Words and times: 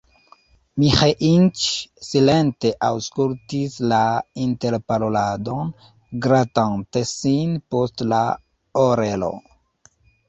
Miĥeiĉ 0.83 1.65
silente 2.05 2.71
aŭskultis 2.87 3.75
la 3.91 3.99
interparoladon, 4.45 5.69
gratante 6.27 7.05
sin 7.13 7.53
post 7.75 8.07
la 8.15 8.23
orelo. 8.89 9.31